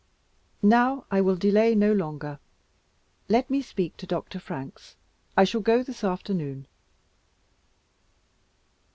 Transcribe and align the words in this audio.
"Now 0.63 1.05
I 1.11 1.21
will 1.21 1.35
delay 1.35 1.75
no 1.75 1.93
longer. 1.93 2.39
Let 3.29 3.51
me 3.51 3.61
speak 3.61 3.97
to 3.97 4.07
Dr. 4.07 4.39
Franks. 4.39 4.95
I 5.37 5.43
shall 5.43 5.61
go 5.61 5.83
this 5.83 6.03
afternoon." 6.03 6.65